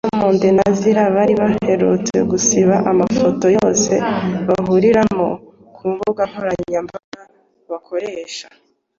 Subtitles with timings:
[0.07, 3.93] Diamond na Zari bari baherutse gusiba amafoto yose
[4.47, 5.27] bahuriramo
[5.75, 7.21] ku mbuga nkoranyambaga
[7.71, 8.47] bakoresha